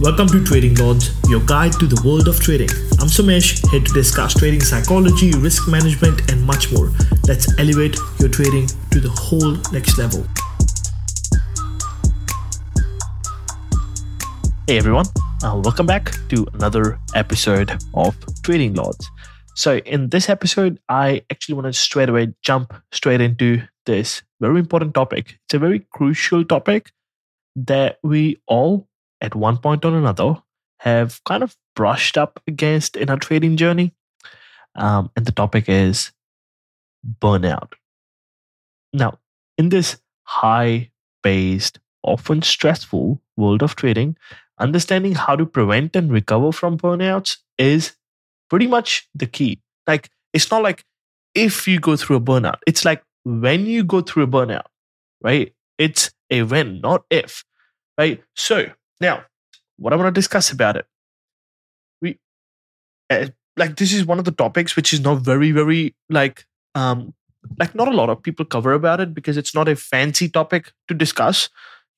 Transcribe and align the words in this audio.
Welcome 0.00 0.28
to 0.28 0.44
Trading 0.44 0.76
Lords, 0.76 1.10
your 1.28 1.40
guide 1.40 1.72
to 1.80 1.86
the 1.88 2.00
world 2.06 2.28
of 2.28 2.38
trading. 2.38 2.70
I'm 3.00 3.08
Sumesh, 3.08 3.68
here 3.70 3.80
to 3.80 3.92
discuss 3.92 4.32
trading 4.32 4.60
psychology, 4.60 5.32
risk 5.32 5.66
management, 5.66 6.30
and 6.30 6.40
much 6.46 6.70
more. 6.72 6.92
Let's 7.26 7.58
elevate 7.58 7.96
your 8.20 8.28
trading 8.28 8.68
to 8.92 9.00
the 9.00 9.08
whole 9.08 9.56
next 9.72 9.98
level. 9.98 10.24
Hey 14.68 14.78
everyone, 14.78 15.06
uh, 15.42 15.60
welcome 15.64 15.86
back 15.86 16.14
to 16.28 16.46
another 16.54 17.00
episode 17.16 17.76
of 17.94 18.14
Trading 18.44 18.74
Lords. 18.74 19.10
So, 19.56 19.78
in 19.78 20.10
this 20.10 20.28
episode, 20.28 20.78
I 20.88 21.22
actually 21.28 21.56
want 21.56 21.66
to 21.66 21.72
straight 21.72 22.08
away 22.08 22.34
jump 22.42 22.72
straight 22.92 23.20
into 23.20 23.62
this 23.84 24.22
very 24.40 24.60
important 24.60 24.94
topic. 24.94 25.40
It's 25.46 25.54
a 25.54 25.58
very 25.58 25.80
crucial 25.90 26.44
topic 26.44 26.92
that 27.56 27.98
we 28.04 28.38
all 28.46 28.87
at 29.20 29.34
one 29.34 29.58
point 29.58 29.84
or 29.84 29.96
another 29.96 30.42
have 30.80 31.22
kind 31.24 31.42
of 31.42 31.56
brushed 31.74 32.16
up 32.16 32.40
against 32.46 32.96
in 32.96 33.10
our 33.10 33.16
trading 33.16 33.56
journey. 33.56 33.94
Um, 34.74 35.10
and 35.16 35.26
the 35.26 35.32
topic 35.32 35.68
is 35.68 36.12
burnout. 37.20 37.72
Now, 38.92 39.18
in 39.56 39.70
this 39.70 40.00
high 40.24 40.90
paced, 41.22 41.80
often 42.02 42.42
stressful 42.42 43.20
world 43.36 43.62
of 43.62 43.76
trading, 43.76 44.16
understanding 44.58 45.14
how 45.14 45.36
to 45.36 45.46
prevent 45.46 45.96
and 45.96 46.12
recover 46.12 46.52
from 46.52 46.78
burnouts 46.78 47.38
is 47.58 47.96
pretty 48.48 48.66
much 48.66 49.08
the 49.14 49.26
key. 49.26 49.60
Like, 49.86 50.10
it's 50.32 50.50
not 50.50 50.62
like 50.62 50.84
if 51.34 51.66
you 51.66 51.80
go 51.80 51.96
through 51.96 52.16
a 52.16 52.20
burnout, 52.20 52.58
it's 52.66 52.84
like 52.84 53.02
when 53.24 53.66
you 53.66 53.84
go 53.84 54.00
through 54.00 54.24
a 54.24 54.28
burnout, 54.28 54.66
right? 55.22 55.52
It's 55.78 56.10
a 56.30 56.42
when, 56.42 56.80
not 56.80 57.04
if, 57.10 57.44
right? 57.98 58.22
So, 58.34 58.66
now, 59.00 59.24
what 59.76 59.92
I 59.92 59.96
want 59.96 60.08
to 60.08 60.18
discuss 60.18 60.50
about 60.50 60.76
it, 60.76 60.86
we 62.00 62.18
uh, 63.10 63.26
like 63.56 63.76
this 63.76 63.92
is 63.92 64.04
one 64.04 64.18
of 64.18 64.24
the 64.24 64.32
topics 64.32 64.76
which 64.76 64.92
is 64.92 65.00
not 65.00 65.16
very, 65.16 65.52
very 65.52 65.94
like 66.08 66.46
um 66.74 67.14
like 67.58 67.74
not 67.74 67.88
a 67.88 67.92
lot 67.92 68.10
of 68.10 68.22
people 68.22 68.44
cover 68.44 68.72
about 68.72 69.00
it 69.00 69.14
because 69.14 69.36
it's 69.36 69.54
not 69.54 69.68
a 69.68 69.76
fancy 69.76 70.28
topic 70.28 70.72
to 70.88 70.94
discuss. 70.94 71.48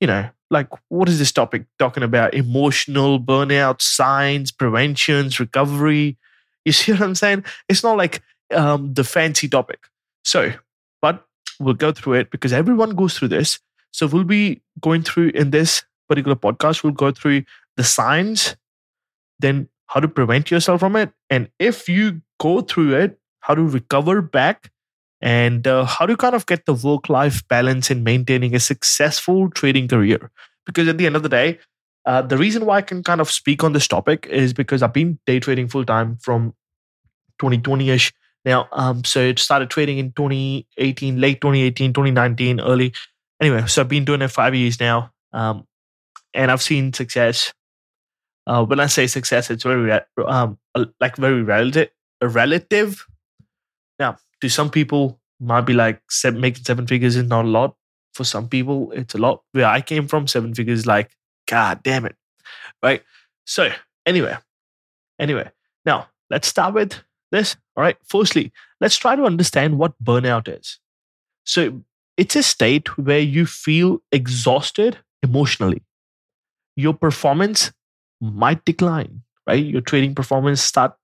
You 0.01 0.07
know, 0.07 0.31
like 0.51 0.69
what 0.89 1.09
is 1.09 1.19
this 1.19 1.33
topic 1.33 1.65
talking 1.79 2.03
about? 2.03 2.35
Emotional 2.35 3.21
burnout, 3.21 3.81
signs, 3.81 4.51
preventions, 4.51 5.41
recovery. 5.41 6.19
You 6.65 6.73
see 6.79 6.93
what 6.93 7.03
I'm 7.03 7.15
saying? 7.15 7.45
It's 7.69 7.83
not 7.83 7.97
like 7.97 8.23
um, 8.55 8.95
the 8.95 9.05
fancy 9.05 9.49
topic. 9.49 9.87
So, 10.25 10.53
but 11.01 11.25
we'll 11.59 11.75
go 11.75 11.93
through 11.93 12.15
it 12.15 12.31
because 12.31 12.53
everyone 12.53 12.91
goes 12.91 13.17
through 13.17 13.29
this. 13.29 13.59
So 13.93 14.07
we'll 14.07 14.25
be 14.25 14.63
going 14.81 15.03
through 15.03 15.31
in 15.31 15.51
this 15.51 15.83
particular 16.11 16.37
podcast, 16.37 16.83
we'll 16.83 16.93
go 16.93 17.13
through 17.13 17.45
the 17.77 17.85
signs, 17.85 18.57
then 19.39 19.69
how 19.87 20.01
to 20.01 20.09
prevent 20.09 20.51
yourself 20.51 20.81
from 20.81 20.97
it. 20.97 21.11
And 21.31 21.49
if 21.59 21.89
you 21.89 22.21
go 22.39 22.61
through 22.61 22.95
it, 22.97 23.19
how 23.41 23.55
to 23.55 23.63
recover 23.63 24.21
back 24.21 24.71
and 25.21 25.67
uh, 25.67 25.85
how 25.85 26.07
to 26.07 26.17
kind 26.17 26.35
of 26.35 26.47
get 26.47 26.67
the 26.67 26.75
work 26.75 27.09
life 27.09 27.47
balance 27.49 27.91
in 27.91 28.03
maintaining 28.03 28.55
a 28.55 28.61
successful 28.61 29.51
trading 29.51 29.89
career. 29.89 30.31
Because 30.67 30.89
at 30.89 30.99
the 30.99 31.07
end 31.07 31.17
of 31.17 31.23
the 31.23 31.29
day, 31.29 31.59
uh, 32.07 32.23
the 32.23 32.39
reason 32.39 32.67
why 32.67 32.79
I 32.79 32.83
can 32.83 33.03
kind 33.03 33.21
of 33.21 33.31
speak 33.31 33.63
on 33.63 33.73
this 33.73 33.87
topic 33.87 34.27
is 34.31 34.53
because 34.53 34.83
I've 34.83 34.93
been 34.93 35.19
day 35.27 35.41
trading 35.41 35.69
full 35.69 35.85
time 35.85 36.17
from 36.21 36.55
2020 37.41 37.91
ish. 37.91 38.13
Now, 38.45 38.69
um, 38.73 39.05
so 39.05 39.21
it 39.21 39.39
started 39.39 39.69
trading 39.69 39.99
in 39.99 40.13
2018, 40.13 41.21
late 41.21 41.41
2018, 41.41 41.93
2019, 41.93 42.61
early. 42.61 42.95
Anyway, 43.41 43.67
so 43.67 43.83
I've 43.83 43.89
been 43.89 44.05
doing 44.05 44.23
it 44.23 44.29
five 44.29 44.55
years 44.55 44.81
now. 44.81 45.13
Um, 45.33 45.67
and 46.35 46.51
I've 46.51 46.63
seen 46.63 46.93
success. 46.93 47.53
Uh, 48.47 48.65
when 48.65 48.81
I 48.81 48.87
say 48.87 49.07
success, 49.07 49.51
it's 49.51 49.65
very 49.65 50.01
um, 50.27 50.59
like 51.01 51.17
very 51.17 51.43
relative. 51.43 51.91
Relative. 52.23 53.07
Now, 53.99 54.17
to 54.41 54.49
some 54.49 54.71
people, 54.71 55.21
might 55.41 55.63
be 55.63 55.73
like 55.73 56.01
seven, 56.11 56.41
making 56.41 56.65
seven 56.65 56.87
figures 56.87 57.17
is 57.17 57.27
not 57.27 57.45
a 57.45 57.49
lot. 57.49 57.75
For 58.13 58.25
some 58.25 58.49
people, 58.49 58.93
it's 58.93 59.15
a 59.15 59.19
lot. 59.19 59.43
Where 59.53 59.67
I 59.67 59.81
came 59.81 60.07
from, 60.07 60.27
seven 60.27 60.55
figures 60.55 60.87
like, 60.87 61.11
god 61.49 61.83
damn 61.83 62.05
it, 62.05 62.17
right? 62.83 63.03
So 63.47 63.71
anyway, 64.05 64.37
anyway, 65.19 65.51
now 65.85 66.09
let's 66.29 66.49
start 66.49 66.75
with 66.75 66.95
this. 67.31 67.57
All 67.77 67.83
right. 67.83 67.97
Firstly, 68.05 68.53
let's 68.81 68.97
try 68.97 69.17
to 69.17 69.25
understand 69.25 69.79
what 69.79 69.93
burnout 70.03 70.49
is. 70.49 70.79
So 71.45 71.83
it's 72.17 72.37
a 72.37 72.43
state 72.43 72.99
where 72.99 73.21
you 73.21 73.47
feel 73.47 74.03
exhausted 74.13 74.99
emotionally 75.23 75.83
your 76.81 76.95
performance 76.95 77.73
might 78.21 78.65
decline, 78.65 79.23
right? 79.47 79.65
Your 79.65 79.81
trading 79.81 80.15
performance 80.15 80.63
start 80.63 80.97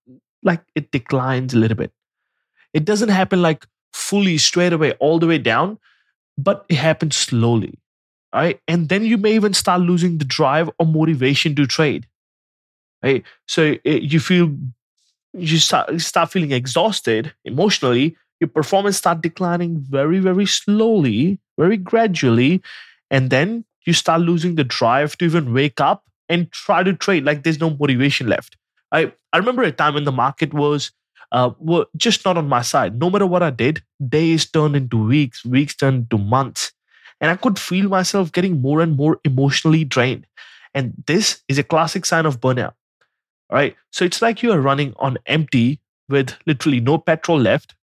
like 0.42 0.62
it 0.75 0.91
declines 0.91 1.54
a 1.54 1.59
little 1.59 1.76
bit. 1.76 1.92
It 2.72 2.84
doesn't 2.84 3.09
happen 3.09 3.42
like 3.42 3.66
fully 3.92 4.38
straight 4.38 4.72
away 4.72 4.92
all 5.00 5.19
the 5.19 5.26
way 5.26 5.38
down, 5.38 5.78
but 6.36 6.65
it 6.69 6.76
happens 6.76 7.16
slowly. 7.16 7.78
Right. 8.34 8.60
And 8.69 8.88
then 8.88 9.04
you 9.04 9.16
may 9.16 9.34
even 9.34 9.54
start 9.54 9.81
losing 9.81 10.19
the 10.19 10.25
drive 10.25 10.69
or 10.78 10.86
motivation 10.86 11.54
to 11.54 11.66
trade. 11.66 12.06
Right. 13.03 13.25
So 13.47 13.76
it, 13.84 14.03
you 14.03 14.20
feel 14.20 14.54
you 15.32 15.59
start, 15.59 15.92
you 15.92 15.98
start 15.98 16.31
feeling 16.31 16.53
exhausted 16.53 17.32
emotionally. 17.44 18.16
Your 18.41 18.48
performance 18.48 18.98
start 18.98 19.22
declining 19.22 19.78
very, 19.78 20.19
very 20.19 20.44
slowly, 20.44 21.38
very 21.59 21.78
gradually. 21.78 22.62
And 23.10 23.31
then 23.31 23.65
you 23.86 23.92
start 23.92 24.20
losing 24.20 24.54
the 24.56 24.64
drive 24.64 25.16
to 25.19 25.24
even 25.24 25.52
wake 25.52 25.80
up 25.80 26.04
and 26.28 26.50
try 26.52 26.82
to 26.82 26.92
trade 26.92 27.24
like 27.24 27.42
there's 27.42 27.60
no 27.60 27.70
motivation 27.70 28.26
left. 28.28 28.56
I 28.92 29.12
i 29.32 29.38
remember 29.38 29.62
a 29.62 29.72
time 29.72 29.94
when 29.94 30.04
the 30.04 30.12
market 30.12 30.54
was 30.54 30.92
uh 31.32 31.50
were 31.58 31.86
just 31.97 32.24
not 32.24 32.36
on 32.38 32.48
my 32.48 32.62
side. 32.62 32.98
No 32.98 33.10
matter 33.10 33.26
what 33.26 33.42
i 33.42 33.50
did 33.50 33.82
days 34.08 34.47
turned 34.47 34.76
into 34.76 35.02
weeks 35.02 35.44
weeks 35.44 35.74
turned 35.74 36.02
into 36.04 36.19
months 36.19 36.72
and 37.20 37.30
i 37.30 37.36
could 37.36 37.58
feel 37.58 37.88
myself 37.88 38.32
getting 38.32 38.60
more 38.60 38.80
and 38.80 38.97
more 38.97 39.20
emotionally 39.24 39.84
drained. 39.84 40.26
And 40.74 40.92
this 41.06 41.42
is 41.48 41.58
a 41.58 41.62
classic 41.62 42.04
sign 42.04 42.26
of 42.26 42.41
burnout 42.41 42.74
right? 43.50 43.76
So 43.92 44.04
it's 44.04 44.22
like 44.22 44.42
you 44.42 44.53
are 44.53 44.60
running 44.60 44.94
on 44.98 45.18
empty 45.26 45.80
with 46.08 46.36
literally 46.47 46.80
no 46.80 46.98
petrol 46.98 47.38
left 47.38 47.74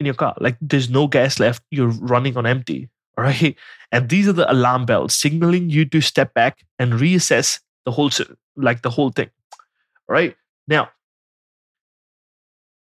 in 0.00 0.06
your 0.06 0.14
car. 0.14 0.34
Like 0.40 0.56
there's 0.60 0.90
no 0.90 1.06
gas 1.06 1.40
left. 1.40 1.62
You're 1.70 1.88
running 1.88 2.36
on 2.36 2.46
empty 2.46 2.88
right? 3.18 3.56
And 3.90 4.08
these 4.08 4.28
are 4.28 4.32
the 4.32 4.50
alarm 4.50 4.86
bells 4.86 5.14
signaling 5.14 5.70
you 5.70 5.84
to 5.86 6.00
step 6.00 6.34
back 6.34 6.64
and 6.78 6.92
reassess 6.94 7.60
the 7.84 7.90
whole 7.90 8.10
like 8.56 8.82
the 8.82 8.90
whole 8.90 9.10
thing. 9.10 9.30
Right? 10.08 10.36
Now, 10.66 10.90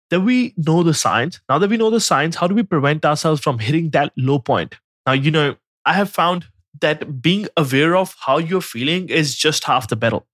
that 0.09 0.21
we 0.21 0.53
know 0.57 0.83
the 0.83 0.93
signs, 0.93 1.41
now 1.49 1.59
that 1.59 1.69
we 1.69 1.77
know 1.77 1.89
the 1.89 1.99
signs, 1.99 2.35
how 2.35 2.47
do 2.47 2.55
we 2.55 2.63
prevent 2.63 3.03
ourselves 3.03 3.41
from 3.41 3.59
hitting 3.59 3.89
that 3.91 4.13
low 4.15 4.39
point? 4.39 4.75
Now, 5.05 5.13
you 5.13 5.31
know, 5.31 5.55
I 5.85 5.93
have 5.93 6.09
found 6.09 6.45
that 6.79 7.21
being 7.21 7.47
aware 7.57 7.95
of 7.95 8.15
how 8.19 8.37
you're 8.37 8.61
feeling 8.61 9.09
is 9.09 9.35
just 9.35 9.63
half 9.63 9.87
the 9.87 9.95
battle. 9.95 10.27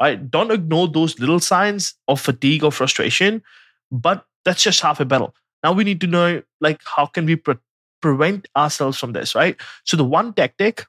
Right? 0.00 0.30
Don't 0.30 0.52
ignore 0.52 0.88
those 0.88 1.18
little 1.18 1.40
signs 1.40 1.94
of 2.06 2.20
fatigue 2.20 2.62
or 2.62 2.70
frustration, 2.70 3.42
but 3.90 4.24
that's 4.44 4.62
just 4.62 4.80
half 4.80 5.00
a 5.00 5.04
battle. 5.04 5.34
Now 5.64 5.72
we 5.72 5.84
need 5.84 6.00
to 6.02 6.06
know 6.06 6.42
like 6.60 6.80
how 6.84 7.06
can 7.06 7.26
we 7.26 7.36
pro- 7.36 7.58
prevent 8.00 8.48
ourselves 8.56 8.98
from 8.98 9.12
this, 9.12 9.34
right? 9.34 9.56
So 9.84 9.96
the 9.96 10.04
one 10.04 10.32
tactic 10.32 10.86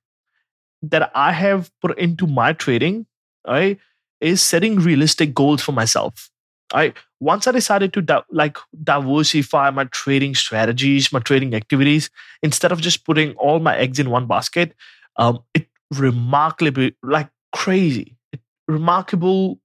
that 0.82 1.12
I 1.14 1.32
have 1.32 1.72
put 1.82 1.98
into 1.98 2.28
my 2.28 2.54
trading, 2.54 3.06
right, 3.48 3.78
is 4.22 4.42
setting 4.42 4.78
realistic 4.78 5.34
goals 5.34 5.62
for 5.62 5.72
myself. 5.72 6.30
Right. 6.72 6.96
Once 7.20 7.48
I 7.48 7.52
decided 7.52 7.94
to 7.94 8.24
like 8.30 8.58
diversify 8.84 9.72
my 9.72 9.86
trading 9.86 10.36
strategies, 10.36 11.12
my 11.12 11.20
trading 11.20 11.56
activities, 11.56 12.12
instead 12.44 12.72
of 12.72 12.80
just 12.80 13.06
putting 13.06 13.34
all 13.38 13.60
my 13.60 13.76
eggs 13.76 13.98
in 13.98 14.12
one 14.12 14.28
basket, 14.28 14.76
um, 15.16 15.40
it 15.56 15.68
remarkably 15.90 16.96
like 17.02 17.30
crazy, 17.56 18.18
it, 18.32 18.40
remarkable 18.68 19.60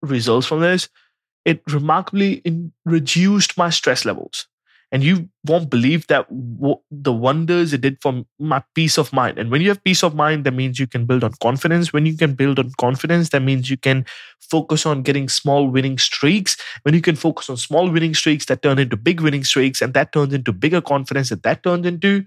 results 0.00 0.46
from 0.46 0.60
this. 0.60 0.88
It 1.44 1.60
remarkably 1.68 2.40
reduced 2.84 3.58
my 3.58 3.70
stress 3.70 4.04
levels 4.04 4.46
and 4.90 5.04
you 5.04 5.28
won't 5.46 5.68
believe 5.70 6.06
that 6.06 6.26
w- 6.30 6.80
the 6.90 7.12
wonders 7.12 7.72
it 7.74 7.82
did 7.82 7.98
for 8.00 8.24
my 8.38 8.62
peace 8.74 8.96
of 8.96 9.12
mind. 9.12 9.38
And 9.38 9.50
when 9.50 9.60
you 9.60 9.68
have 9.68 9.84
peace 9.84 10.02
of 10.02 10.14
mind 10.14 10.44
that 10.44 10.54
means 10.54 10.78
you 10.78 10.86
can 10.86 11.04
build 11.04 11.24
on 11.24 11.32
confidence. 11.42 11.92
When 11.92 12.06
you 12.06 12.16
can 12.16 12.34
build 12.34 12.58
on 12.58 12.70
confidence 12.78 13.28
that 13.30 13.42
means 13.42 13.68
you 13.70 13.76
can 13.76 14.06
focus 14.40 14.86
on 14.86 15.02
getting 15.02 15.28
small 15.28 15.68
winning 15.68 15.98
streaks. 15.98 16.56
When 16.82 16.94
you 16.94 17.02
can 17.02 17.16
focus 17.16 17.50
on 17.50 17.58
small 17.58 17.90
winning 17.90 18.14
streaks 18.14 18.46
that 18.46 18.62
turn 18.62 18.78
into 18.78 18.96
big 18.96 19.20
winning 19.20 19.44
streaks 19.44 19.82
and 19.82 19.92
that 19.94 20.12
turns 20.12 20.32
into 20.32 20.52
bigger 20.52 20.80
confidence 20.80 21.30
and 21.30 21.42
that 21.42 21.62
turns 21.62 21.86
into 21.86 22.24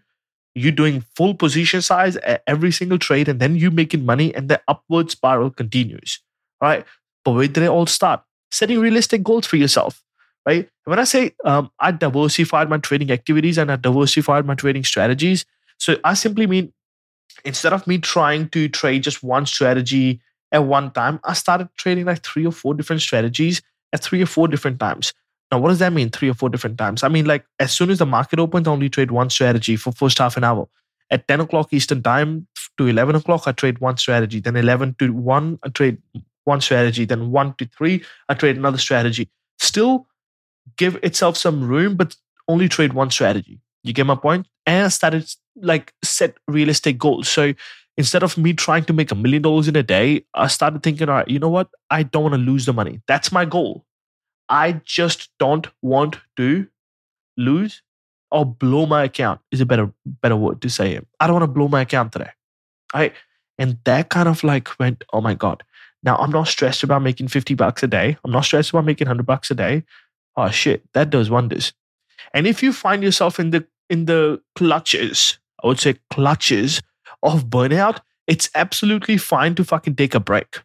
you 0.56 0.72
doing 0.72 1.04
full 1.16 1.34
position 1.34 1.82
size 1.82 2.18
at 2.18 2.44
every 2.48 2.72
single 2.72 3.00
trade 3.00 3.28
and 3.28 3.40
then 3.40 3.56
you 3.56 3.72
making 3.72 4.06
money 4.06 4.34
and 4.36 4.50
the 4.50 4.62
upward 4.68 5.12
spiral 5.12 5.50
continues. 5.50 6.20
Right? 6.62 6.86
But 7.26 7.32
where 7.32 7.48
did 7.48 7.64
it 7.64 7.70
all 7.70 7.86
start? 7.86 8.22
Setting 8.52 8.80
realistic 8.80 9.24
goals 9.24 9.48
for 9.48 9.56
yourself 9.56 10.04
right? 10.46 10.70
When 10.86 11.00
I 11.00 11.04
say 11.04 11.34
um, 11.46 11.72
I 11.80 11.92
diversified 11.92 12.70
my 12.70 12.78
trading 12.78 13.12
activities 13.12 13.58
and 13.58 13.72
I 13.72 13.76
diversified 13.76 14.46
my 14.46 14.56
trading 14.56 14.84
strategies, 14.84 15.46
so 15.78 15.98
I 16.04 16.14
simply 16.14 16.48
mean 16.48 16.74
instead 17.46 17.74
of 17.74 17.88
me 17.88 17.98
trying 17.98 18.50
to 18.50 18.68
trade 18.70 19.04
just 19.04 19.24
one 19.24 19.46
strategy 19.46 20.22
at 20.52 20.66
one 20.66 20.92
time. 20.92 21.20
I 21.24 21.34
started 21.34 21.70
trading 21.78 22.06
like 22.06 22.24
three 22.24 22.46
or 22.46 22.52
four 22.52 22.74
different 22.74 23.02
strategies 23.02 23.62
at 23.94 24.04
three 24.04 24.22
or 24.22 24.26
four 24.26 24.48
different 24.48 24.80
times. 24.80 25.14
Now, 25.52 25.60
what 25.60 25.70
does 25.70 25.80
that 25.80 25.94
mean? 25.94 26.10
Three 26.10 26.30
or 26.30 26.34
four 26.34 26.50
different 26.50 26.78
times. 26.78 27.04
I 27.04 27.10
mean, 27.10 27.26
like 27.26 27.46
as 27.60 27.72
soon 27.72 27.90
as 27.90 28.00
the 28.00 28.06
market 28.06 28.40
opens, 28.40 28.68
I 28.68 28.72
only 28.72 28.90
trade 28.90 29.12
one 29.12 29.30
strategy 29.30 29.76
for 29.76 29.92
first 29.92 30.18
half 30.18 30.38
an 30.38 30.44
hour. 30.44 30.68
At 31.10 31.28
10 31.28 31.42
o'clock 31.42 31.74
Eastern 31.74 32.02
time 32.02 32.48
to 32.78 32.88
11 32.88 33.16
o'clock, 33.16 33.44
I 33.46 33.52
trade 33.52 33.80
one 33.80 33.98
strategy. 33.98 34.40
Then 34.40 34.56
11 34.56 34.96
to 35.00 35.12
1, 35.12 35.60
I 35.64 35.70
trade 35.70 35.98
one 36.46 36.62
strategy. 36.62 37.04
Then 37.04 37.32
1 37.32 37.56
to 37.56 37.66
3, 37.66 38.02
I 38.30 38.34
trade 38.34 38.56
another 38.56 38.78
strategy. 38.78 39.30
Still 39.60 40.08
give 40.78 40.98
itself 41.04 41.38
some 41.38 41.68
room, 41.68 41.96
but 41.96 42.16
only 42.48 42.68
trade 42.68 42.94
one 42.94 43.10
strategy. 43.10 43.60
You 43.84 43.94
get 43.94 44.06
my 44.06 44.16
point? 44.16 44.48
And 44.66 44.86
I 44.86 44.90
started 44.90 45.32
like 45.56 45.94
set 46.04 46.38
realistic 46.48 46.98
goals. 46.98 47.28
So 47.28 47.54
instead 47.98 48.24
of 48.24 48.38
me 48.38 48.54
trying 48.54 48.86
to 48.86 48.94
make 48.94 49.12
a 49.12 49.16
million 49.16 49.42
dollars 49.42 49.68
in 49.68 49.76
a 49.76 49.84
day, 49.84 50.26
I 50.34 50.48
started 50.48 50.84
thinking, 50.84 51.10
all 51.10 51.16
right, 51.16 51.28
you 51.28 51.40
know 51.40 51.50
what? 51.50 51.70
I 51.90 52.04
don't 52.04 52.24
want 52.24 52.36
to 52.36 52.40
lose 52.40 52.66
the 52.66 52.74
money. 52.74 53.02
That's 53.08 53.32
my 53.32 53.46
goal. 53.46 53.86
I 54.50 54.82
just 54.86 55.30
don't 55.40 55.68
want 55.82 56.18
to 56.38 56.68
lose 57.38 57.82
or 58.32 58.46
blow 58.46 58.86
my 58.86 59.04
account 59.04 59.42
is 59.52 59.62
a 59.62 59.66
better 59.66 59.92
better 60.06 60.36
word 60.36 60.62
to 60.62 60.70
say 60.70 60.94
it. 60.94 61.08
I 61.20 61.28
don't 61.28 61.36
want 61.36 61.44
to 61.44 61.48
blow 61.48 61.68
my 61.68 61.82
account 61.82 62.14
today. 62.14 62.32
I 62.94 63.12
and 63.58 63.78
that 63.84 64.10
kind 64.10 64.28
of 64.28 64.44
like 64.44 64.80
went, 64.80 65.04
oh 65.14 65.22
my 65.22 65.34
God. 65.34 65.64
Now 66.04 66.18
I'm 66.18 66.32
not 66.32 66.48
stressed 66.48 66.84
about 66.84 67.02
making 67.02 67.28
50 67.28 67.54
bucks 67.56 67.84
a 67.84 67.88
day. 67.88 68.18
I'm 68.24 68.32
not 68.32 68.46
stressed 68.46 68.72
about 68.72 68.86
making 68.86 69.06
100 69.06 69.26
bucks 69.26 69.52
a 69.52 69.56
day. 69.56 69.84
Oh 70.38 70.50
shit, 70.50 70.84
that 70.94 71.10
does 71.10 71.30
wonders. 71.30 71.74
And 72.34 72.48
if 72.48 72.64
you 72.64 72.74
find 72.74 73.04
yourself 73.04 73.40
in 73.40 73.52
the 73.52 73.66
in 73.90 74.06
the 74.06 74.42
clutches, 74.56 75.40
I 75.64 75.68
would 75.68 75.80
say 75.80 75.96
clutches 76.12 76.82
of 77.24 77.48
burnout, 77.48 78.00
it's 78.28 78.50
absolutely 78.56 79.18
fine 79.18 79.56
to 79.56 79.64
fucking 79.64 79.96
take 79.96 80.16
a 80.16 80.20
break. 80.20 80.60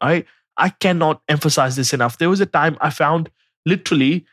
I 0.00 0.24
I 0.56 0.70
cannot 0.70 1.22
emphasize 1.28 1.76
this 1.76 1.92
enough. 1.92 2.18
There 2.18 2.30
was 2.30 2.40
a 2.40 2.46
time 2.46 2.76
I 2.80 2.90
found 2.90 3.30
literally 3.66 4.26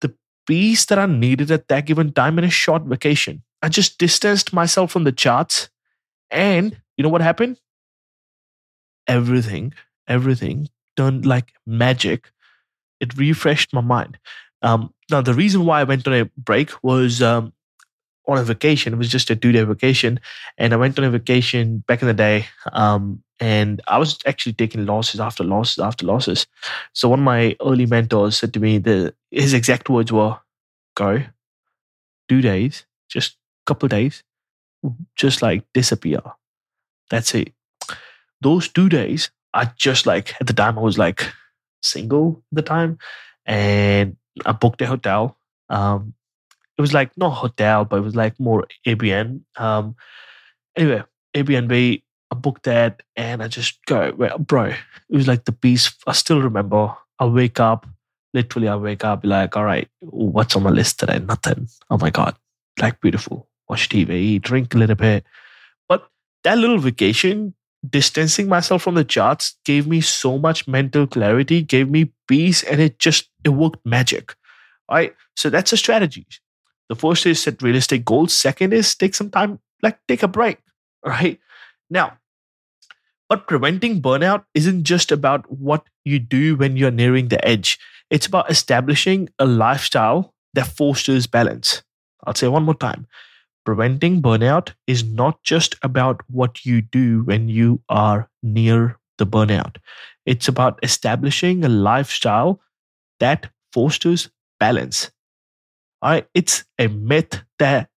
the 0.00 0.14
peace 0.46 0.84
that 0.86 0.98
I 0.98 1.06
needed 1.06 1.50
at 1.50 1.68
that 1.68 1.86
given 1.86 2.12
time 2.12 2.38
in 2.38 2.44
a 2.44 2.50
short 2.50 2.82
vacation. 2.84 3.42
I 3.62 3.68
just 3.68 3.98
distanced 3.98 4.52
myself 4.52 4.92
from 4.92 5.04
the 5.04 5.12
charts. 5.12 5.70
And 6.30 6.80
you 6.96 7.02
know 7.02 7.08
what 7.10 7.22
happened? 7.22 7.58
Everything, 9.06 9.72
everything 10.06 10.68
turned 10.96 11.24
like 11.24 11.52
magic. 11.66 12.30
It 13.00 13.16
refreshed 13.16 13.72
my 13.72 13.80
mind. 13.80 14.18
Um, 14.62 14.92
now, 15.10 15.20
the 15.20 15.34
reason 15.34 15.64
why 15.64 15.80
I 15.80 15.84
went 15.84 16.06
on 16.06 16.14
a 16.14 16.24
break 16.36 16.70
was 16.82 17.22
um, 17.22 17.52
on 18.26 18.38
a 18.38 18.42
vacation. 18.42 18.92
It 18.92 18.96
was 18.96 19.08
just 19.08 19.30
a 19.30 19.36
two 19.36 19.52
day 19.52 19.62
vacation. 19.64 20.20
And 20.58 20.72
I 20.72 20.76
went 20.76 20.98
on 20.98 21.04
a 21.04 21.10
vacation 21.10 21.84
back 21.86 22.02
in 22.02 22.08
the 22.08 22.14
day. 22.14 22.46
Um, 22.72 23.22
and 23.40 23.80
I 23.86 23.98
was 23.98 24.18
actually 24.26 24.52
taking 24.52 24.84
losses 24.84 25.20
after 25.20 25.44
losses 25.44 25.78
after 25.78 26.04
losses. 26.04 26.46
So 26.92 27.08
one 27.08 27.20
of 27.20 27.24
my 27.24 27.56
early 27.64 27.86
mentors 27.86 28.36
said 28.36 28.52
to 28.54 28.60
me, 28.60 28.78
the, 28.78 29.14
his 29.30 29.54
exact 29.54 29.88
words 29.88 30.12
were, 30.12 30.36
go, 30.96 31.22
two 32.28 32.40
days, 32.40 32.84
just 33.08 33.34
a 33.34 33.36
couple 33.66 33.88
days, 33.88 34.24
just 35.16 35.40
like 35.40 35.64
disappear. 35.72 36.20
That's 37.10 37.34
it. 37.34 37.52
Those 38.40 38.68
two 38.68 38.88
days, 38.88 39.30
I 39.54 39.70
just 39.76 40.04
like, 40.04 40.34
at 40.40 40.46
the 40.46 40.52
time, 40.52 40.78
I 40.78 40.82
was 40.82 40.98
like 40.98 41.32
single 41.82 42.42
at 42.52 42.56
the 42.56 42.62
time. 42.62 42.98
And 43.46 44.16
I 44.44 44.52
booked 44.52 44.82
a 44.82 44.86
hotel. 44.86 45.36
Um, 45.68 46.14
it 46.76 46.80
was 46.80 46.94
like 46.94 47.16
not 47.16 47.30
hotel, 47.30 47.84
but 47.84 47.96
it 47.96 48.02
was 48.02 48.14
like 48.14 48.38
more 48.38 48.66
Airbnb. 48.86 49.40
Um, 49.56 49.96
anyway, 50.76 51.02
Airbnb. 51.34 52.02
I 52.30 52.34
booked 52.34 52.64
that, 52.64 53.02
and 53.16 53.42
I 53.42 53.48
just 53.48 53.84
go, 53.86 54.12
bro. 54.38 54.66
It 54.66 55.16
was 55.16 55.26
like 55.26 55.46
the 55.46 55.52
beast. 55.52 55.96
I 56.06 56.12
still 56.12 56.42
remember. 56.42 56.94
I 57.18 57.24
wake 57.24 57.58
up, 57.58 57.86
literally. 58.34 58.68
I 58.68 58.76
wake 58.76 59.02
up, 59.02 59.22
be 59.22 59.28
like, 59.28 59.56
all 59.56 59.64
right, 59.64 59.88
what's 60.00 60.54
on 60.54 60.62
my 60.62 60.70
list 60.70 61.00
today? 61.00 61.18
Nothing. 61.18 61.68
Oh 61.90 61.96
my 61.96 62.10
god, 62.10 62.36
like 62.78 63.00
beautiful. 63.00 63.48
Watch 63.68 63.88
TV, 63.88 64.40
drink 64.40 64.74
a 64.74 64.78
little 64.78 64.96
bit. 64.96 65.24
But 65.88 66.06
that 66.44 66.58
little 66.58 66.78
vacation, 66.78 67.54
distancing 67.88 68.48
myself 68.48 68.82
from 68.82 68.94
the 68.94 69.04
charts, 69.04 69.56
gave 69.64 69.86
me 69.86 70.00
so 70.00 70.38
much 70.38 70.66
mental 70.68 71.06
clarity, 71.06 71.62
gave 71.62 71.88
me 71.90 72.12
peace, 72.26 72.62
and 72.62 72.80
it 72.80 72.98
just 72.98 73.30
it 73.44 73.50
worked 73.50 73.84
magic. 73.84 74.34
All 74.88 74.96
right. 74.96 75.14
So 75.36 75.50
that's 75.50 75.72
a 75.72 75.76
strategy. 75.76 76.26
The 76.88 76.96
first 76.96 77.26
is 77.26 77.42
set 77.42 77.62
realistic 77.62 78.04
goals. 78.04 78.32
Second 78.32 78.72
is 78.72 78.94
take 78.94 79.14
some 79.14 79.30
time, 79.30 79.60
like 79.82 79.98
take 80.08 80.22
a 80.22 80.28
break. 80.28 80.58
Right 81.04 81.38
now, 81.88 82.18
but 83.28 83.46
preventing 83.46 84.00
burnout 84.00 84.44
isn't 84.54 84.84
just 84.84 85.12
about 85.12 85.50
what 85.50 85.86
you 86.04 86.18
do 86.18 86.56
when 86.56 86.76
you're 86.76 86.90
nearing 86.90 87.28
the 87.28 87.42
edge. 87.46 87.78
It's 88.10 88.26
about 88.26 88.50
establishing 88.50 89.28
a 89.38 89.44
lifestyle 89.44 90.34
that 90.54 90.66
fosters 90.66 91.26
balance. 91.26 91.82
I'll 92.24 92.34
say 92.34 92.48
one 92.48 92.64
more 92.64 92.74
time. 92.74 93.06
Preventing 93.68 94.22
burnout 94.22 94.72
is 94.86 95.04
not 95.04 95.42
just 95.42 95.76
about 95.82 96.22
what 96.30 96.64
you 96.64 96.80
do 96.80 97.22
when 97.24 97.50
you 97.50 97.82
are 97.90 98.30
near 98.42 98.98
the 99.18 99.26
burnout. 99.26 99.76
It's 100.24 100.48
about 100.48 100.78
establishing 100.82 101.62
a 101.62 101.68
lifestyle 101.68 102.62
that 103.20 103.50
fosters 103.74 104.30
balance. 104.58 105.10
All 106.00 106.12
right, 106.12 106.26
it's 106.32 106.64
a 106.78 106.88
myth 106.88 107.42
that 107.58 107.90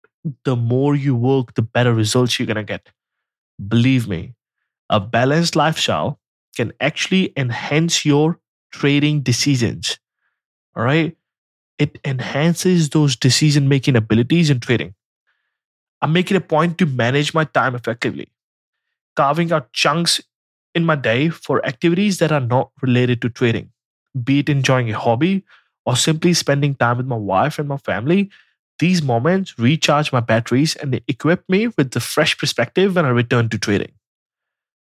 the 0.43 0.57
more 0.57 0.93
you 0.93 1.15
work, 1.15 1.53
the 1.53 1.61
better 1.61 1.93
results 1.93 2.37
you're 2.37 2.47
going 2.47 2.57
to 2.57 2.63
get. 2.63 2.89
Believe 3.65 4.09
me, 4.09 4.33
a 4.89 4.99
balanced 4.99 5.55
lifestyle 5.55 6.19
can 6.57 6.73
actually 6.81 7.31
enhance 7.37 8.03
your 8.03 8.41
trading 8.73 9.21
decisions. 9.21 9.99
All 10.75 10.83
right, 10.83 11.15
it 11.79 11.97
enhances 12.03 12.89
those 12.89 13.15
decision 13.15 13.69
making 13.69 13.95
abilities 13.95 14.49
in 14.49 14.59
trading. 14.59 14.95
I'm 16.01 16.13
making 16.13 16.37
a 16.37 16.41
point 16.41 16.77
to 16.79 16.85
manage 16.85 17.33
my 17.33 17.43
time 17.43 17.75
effectively, 17.75 18.31
carving 19.15 19.51
out 19.51 19.71
chunks 19.71 20.21
in 20.73 20.85
my 20.85 20.95
day 20.95 21.29
for 21.29 21.65
activities 21.65 22.19
that 22.19 22.31
are 22.31 22.39
not 22.39 22.71
related 22.81 23.21
to 23.21 23.29
trading, 23.29 23.71
be 24.23 24.39
it 24.39 24.49
enjoying 24.49 24.89
a 24.89 24.97
hobby 24.97 25.43
or 25.85 25.95
simply 25.95 26.33
spending 26.33 26.75
time 26.75 26.97
with 26.97 27.05
my 27.05 27.15
wife 27.15 27.59
and 27.59 27.67
my 27.67 27.77
family, 27.77 28.29
these 28.79 29.01
moments 29.03 29.57
recharge 29.59 30.11
my 30.11 30.19
batteries 30.19 30.75
and 30.75 30.93
they 30.93 31.03
equip 31.07 31.47
me 31.49 31.67
with 31.67 31.91
the 31.91 31.99
fresh 31.99 32.37
perspective 32.37 32.95
when 32.95 33.05
I 33.05 33.09
return 33.09 33.49
to 33.49 33.57
trading. 33.57 33.91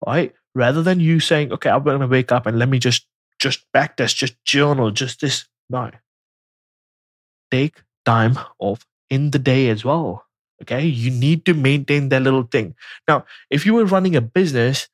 Right? 0.06 0.34
Rather 0.54 0.82
than 0.82 1.00
you 1.00 1.20
saying, 1.20 1.52
okay, 1.52 1.70
I'm 1.70 1.82
gonna 1.82 2.06
wake 2.06 2.32
up 2.32 2.46
and 2.46 2.58
let 2.58 2.68
me 2.68 2.78
just 2.78 3.06
just 3.38 3.64
backtest, 3.72 4.16
just 4.16 4.34
journal, 4.44 4.90
just 4.90 5.20
this. 5.20 5.46
No. 5.70 5.90
Take 7.50 7.82
time 8.04 8.38
off 8.58 8.84
in 9.10 9.30
the 9.30 9.38
day 9.38 9.68
as 9.68 9.84
well. 9.84 10.27
Okay. 10.62 10.84
You 10.84 11.10
need 11.10 11.44
to 11.46 11.54
maintain 11.54 12.08
that 12.08 12.22
little 12.22 12.42
thing. 12.42 12.74
Now, 13.06 13.24
if 13.50 13.64
you 13.64 13.74
were 13.74 13.84
running 13.84 14.16
a 14.16 14.20
business 14.20 14.88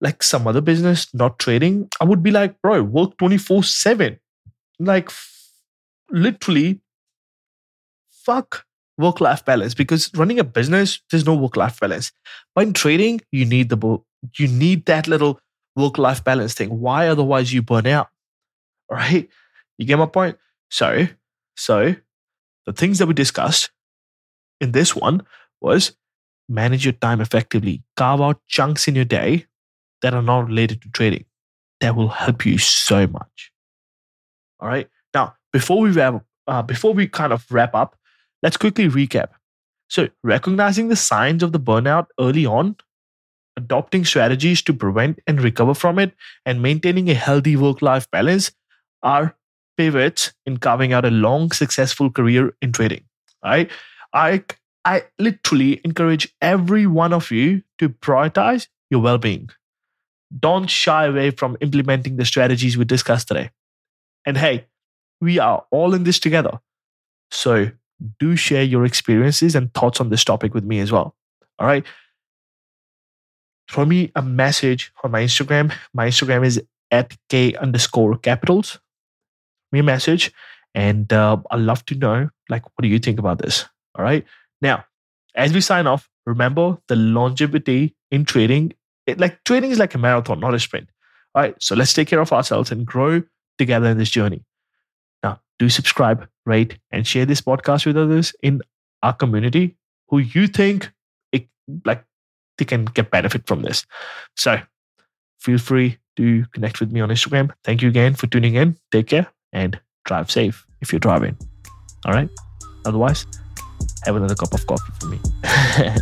like 0.00 0.22
some 0.22 0.46
other 0.46 0.62
business, 0.62 1.12
not 1.12 1.38
trading, 1.38 1.88
I 2.00 2.04
would 2.04 2.22
be 2.22 2.30
like, 2.30 2.60
bro, 2.62 2.82
work 2.82 3.18
24 3.18 3.64
7. 3.64 4.18
Like, 4.78 5.10
literally 6.10 6.80
fuck 8.10 8.64
work 8.98 9.20
life 9.20 9.44
balance 9.44 9.74
because 9.74 10.10
running 10.14 10.38
a 10.38 10.44
business 10.44 11.00
there's 11.10 11.24
no 11.24 11.34
work 11.34 11.56
life 11.56 11.80
balance 11.80 12.12
but 12.54 12.66
in 12.66 12.72
trading 12.72 13.20
you 13.32 13.44
need 13.44 13.68
the 13.68 13.98
you 14.36 14.46
need 14.46 14.84
that 14.86 15.08
little 15.08 15.40
work 15.76 15.96
life 15.96 16.22
balance 16.22 16.54
thing 16.54 16.80
why 16.80 17.08
otherwise 17.08 17.52
you 17.52 17.62
burn 17.62 17.86
out 17.86 18.08
all 18.90 18.96
right 18.96 19.28
you 19.78 19.86
get 19.86 19.98
my 19.98 20.06
point 20.06 20.36
so 20.70 21.06
so 21.56 21.94
the 22.66 22.72
things 22.72 22.98
that 22.98 23.06
we 23.06 23.14
discussed 23.14 23.70
in 24.60 24.72
this 24.72 24.94
one 24.94 25.22
was 25.60 25.96
manage 26.48 26.84
your 26.84 26.92
time 26.92 27.20
effectively 27.20 27.82
carve 27.96 28.20
out 28.20 28.40
chunks 28.48 28.88
in 28.88 28.94
your 28.94 29.04
day 29.04 29.46
that 30.02 30.14
are 30.14 30.22
not 30.22 30.46
related 30.46 30.82
to 30.82 30.88
trading 30.90 31.24
that 31.80 31.94
will 31.94 32.08
help 32.08 32.44
you 32.44 32.58
so 32.58 33.06
much 33.06 33.52
all 34.60 34.68
right 34.68 34.88
now 35.14 35.34
before 35.52 35.80
we 35.80 35.90
wrap, 35.90 36.24
uh, 36.46 36.62
before 36.62 36.94
we 36.94 37.06
kind 37.08 37.32
of 37.32 37.44
wrap 37.50 37.74
up, 37.74 37.96
let's 38.42 38.56
quickly 38.56 38.88
recap. 38.88 39.28
So, 39.88 40.08
recognizing 40.22 40.88
the 40.88 40.96
signs 40.96 41.42
of 41.42 41.52
the 41.52 41.60
burnout 41.60 42.06
early 42.20 42.46
on, 42.46 42.76
adopting 43.56 44.04
strategies 44.04 44.62
to 44.62 44.72
prevent 44.72 45.18
and 45.26 45.42
recover 45.42 45.74
from 45.74 45.98
it, 45.98 46.12
and 46.46 46.62
maintaining 46.62 47.10
a 47.10 47.14
healthy 47.14 47.56
work-life 47.56 48.08
balance 48.10 48.52
are 49.02 49.36
pivots 49.76 50.32
in 50.46 50.58
carving 50.58 50.92
out 50.92 51.04
a 51.04 51.10
long, 51.10 51.50
successful 51.50 52.10
career 52.10 52.54
in 52.62 52.72
trading. 52.72 53.04
Right? 53.44 53.70
I 54.12 54.44
I 54.84 55.04
literally 55.18 55.80
encourage 55.84 56.34
every 56.40 56.86
one 56.86 57.12
of 57.12 57.30
you 57.30 57.62
to 57.78 57.88
prioritize 57.90 58.68
your 58.90 59.00
well-being. 59.02 59.50
Don't 60.38 60.70
shy 60.70 61.06
away 61.06 61.30
from 61.30 61.56
implementing 61.60 62.16
the 62.16 62.24
strategies 62.24 62.76
we 62.78 62.84
discussed 62.84 63.28
today. 63.28 63.50
And 64.24 64.36
hey, 64.36 64.66
we 65.20 65.38
are 65.38 65.64
all 65.70 65.94
in 65.94 66.04
this 66.04 66.18
together. 66.18 66.60
So 67.30 67.70
do 68.18 68.36
share 68.36 68.62
your 68.62 68.84
experiences 68.84 69.54
and 69.54 69.72
thoughts 69.74 70.00
on 70.00 70.08
this 70.10 70.24
topic 70.24 70.54
with 70.54 70.64
me 70.64 70.80
as 70.80 70.90
well. 70.90 71.14
All 71.58 71.66
right. 71.66 71.84
throw 73.70 73.84
me 73.84 74.10
a 74.16 74.22
message 74.22 74.92
on 75.04 75.10
my 75.10 75.22
Instagram. 75.22 75.72
My 75.94 76.08
Instagram 76.08 76.44
is 76.44 76.62
at 76.90 77.16
k 77.28 77.54
underscore 77.54 78.16
capitals. 78.16 78.80
Me 79.72 79.80
a 79.80 79.82
message, 79.82 80.32
and 80.74 81.12
uh, 81.12 81.36
I'd 81.50 81.60
love 81.60 81.84
to 81.86 81.94
know 81.94 82.30
like 82.48 82.64
what 82.64 82.82
do 82.82 82.88
you 82.88 82.98
think 82.98 83.18
about 83.18 83.38
this. 83.38 83.66
All 83.96 84.04
right. 84.04 84.24
Now, 84.60 84.84
as 85.34 85.52
we 85.52 85.60
sign 85.60 85.86
off, 85.86 86.08
remember 86.26 86.78
the 86.88 86.96
longevity 86.96 87.94
in 88.10 88.24
trading. 88.24 88.72
It, 89.06 89.18
like 89.18 89.42
trading 89.44 89.70
is 89.70 89.78
like 89.78 89.94
a 89.94 89.98
marathon, 89.98 90.40
not 90.40 90.54
a 90.54 90.60
sprint. 90.60 90.88
All 91.34 91.42
right. 91.42 91.54
So 91.60 91.74
let's 91.74 91.92
take 91.92 92.08
care 92.08 92.20
of 92.20 92.32
ourselves 92.32 92.70
and 92.70 92.86
grow 92.86 93.22
together 93.58 93.88
in 93.88 93.98
this 93.98 94.10
journey. 94.10 94.44
Now, 95.22 95.40
do 95.58 95.68
subscribe, 95.68 96.28
rate, 96.46 96.78
and 96.90 97.06
share 97.06 97.26
this 97.26 97.40
podcast 97.40 97.86
with 97.86 97.96
others 97.96 98.34
in 98.42 98.60
our 99.02 99.12
community 99.12 99.76
who 100.08 100.18
you 100.18 100.46
think 100.46 100.90
it 101.32 101.48
like 101.84 102.04
they 102.58 102.64
can 102.64 102.84
get 102.84 103.10
benefit 103.10 103.46
from 103.46 103.62
this. 103.62 103.86
So 104.36 104.60
feel 105.40 105.58
free 105.58 105.98
to 106.16 106.44
connect 106.52 106.80
with 106.80 106.92
me 106.92 107.00
on 107.00 107.08
Instagram. 107.08 107.50
Thank 107.64 107.82
you 107.82 107.88
again 107.88 108.14
for 108.14 108.26
tuning 108.26 108.54
in. 108.54 108.76
Take 108.90 109.08
care 109.08 109.26
and 109.52 109.80
drive 110.04 110.30
safe 110.30 110.66
if 110.80 110.92
you're 110.92 111.00
driving. 111.00 111.36
All 112.04 112.12
right. 112.12 112.28
Otherwise, 112.84 113.26
have 114.04 114.16
another 114.16 114.34
cup 114.34 114.52
of 114.54 114.66
coffee 114.66 114.92
for 115.00 115.06
me. 115.06 115.18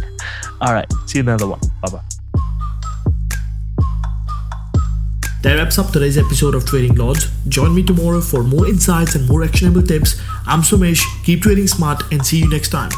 All 0.61 0.73
right. 0.73 0.87
See 1.07 1.19
you 1.19 1.23
another 1.23 1.47
one. 1.47 1.61
Bye 1.83 1.90
bye. 1.90 2.02
That 5.43 5.55
wraps 5.55 5.78
up 5.78 5.93
today's 5.93 6.19
episode 6.19 6.57
of 6.57 6.67
Trading 6.67 6.97
Lords. 6.97 7.31
Join 7.47 7.75
me 7.75 7.85
tomorrow 7.85 8.21
for 8.21 8.43
more 8.43 8.67
insights 8.67 9.14
and 9.14 9.28
more 9.28 9.45
actionable 9.45 9.83
tips. 9.83 10.21
I'm 10.47 10.62
Sumesh. 10.62 11.02
Keep 11.25 11.43
trading 11.43 11.69
smart 11.69 12.02
and 12.12 12.26
see 12.26 12.38
you 12.38 12.50
next 12.50 12.71
time. 12.71 12.90